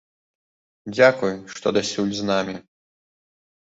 [0.95, 2.61] Дзякуй, што дасюль з намі.